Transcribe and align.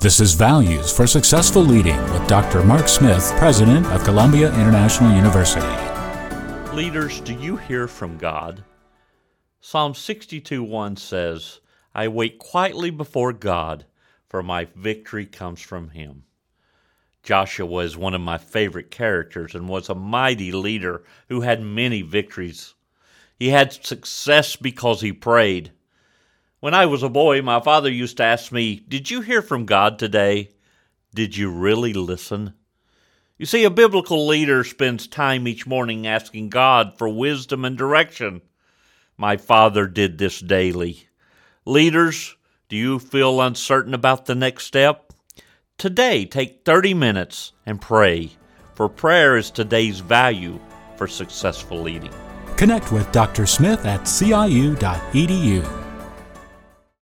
This 0.00 0.20
is 0.20 0.34
Values 0.34 0.92
for 0.92 1.08
Successful 1.08 1.60
Leading 1.60 2.00
with 2.12 2.24
Dr. 2.28 2.62
Mark 2.62 2.86
Smith, 2.86 3.32
President 3.36 3.84
of 3.86 4.04
Columbia 4.04 4.46
International 4.54 5.12
University. 5.12 5.66
Leaders, 6.72 7.20
do 7.22 7.34
you 7.34 7.56
hear 7.56 7.88
from 7.88 8.16
God? 8.16 8.62
Psalm 9.60 9.94
62 9.94 10.62
1 10.62 10.94
says, 10.94 11.58
I 11.96 12.06
wait 12.06 12.38
quietly 12.38 12.90
before 12.90 13.32
God, 13.32 13.86
for 14.28 14.40
my 14.40 14.68
victory 14.76 15.26
comes 15.26 15.60
from 15.60 15.90
Him. 15.90 16.22
Joshua 17.24 17.82
is 17.82 17.96
one 17.96 18.14
of 18.14 18.20
my 18.20 18.38
favorite 18.38 18.92
characters 18.92 19.56
and 19.56 19.68
was 19.68 19.88
a 19.88 19.96
mighty 19.96 20.52
leader 20.52 21.02
who 21.28 21.40
had 21.40 21.60
many 21.60 22.02
victories. 22.02 22.74
He 23.36 23.48
had 23.48 23.72
success 23.72 24.54
because 24.54 25.00
he 25.00 25.12
prayed. 25.12 25.72
When 26.60 26.74
I 26.74 26.86
was 26.86 27.04
a 27.04 27.08
boy, 27.08 27.40
my 27.42 27.60
father 27.60 27.90
used 27.90 28.16
to 28.16 28.24
ask 28.24 28.50
me, 28.50 28.82
Did 28.88 29.10
you 29.10 29.20
hear 29.20 29.42
from 29.42 29.64
God 29.64 29.96
today? 29.98 30.50
Did 31.14 31.36
you 31.36 31.50
really 31.50 31.92
listen? 31.92 32.54
You 33.36 33.46
see, 33.46 33.62
a 33.62 33.70
biblical 33.70 34.26
leader 34.26 34.64
spends 34.64 35.06
time 35.06 35.46
each 35.46 35.68
morning 35.68 36.04
asking 36.04 36.48
God 36.48 36.98
for 36.98 37.08
wisdom 37.08 37.64
and 37.64 37.78
direction. 37.78 38.42
My 39.16 39.36
father 39.36 39.86
did 39.86 40.18
this 40.18 40.40
daily. 40.40 41.06
Leaders, 41.64 42.36
do 42.68 42.76
you 42.76 42.98
feel 42.98 43.40
uncertain 43.40 43.94
about 43.94 44.26
the 44.26 44.34
next 44.34 44.64
step? 44.66 45.12
Today, 45.76 46.24
take 46.24 46.64
30 46.64 46.92
minutes 46.94 47.52
and 47.66 47.80
pray, 47.80 48.32
for 48.74 48.88
prayer 48.88 49.36
is 49.36 49.52
today's 49.52 50.00
value 50.00 50.58
for 50.96 51.06
successful 51.06 51.80
leading. 51.80 52.12
Connect 52.56 52.90
with 52.90 53.12
Dr. 53.12 53.46
Smith 53.46 53.86
at 53.86 54.00
ciu.edu. 54.00 55.77